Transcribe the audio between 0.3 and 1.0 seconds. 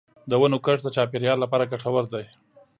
ونو کښت د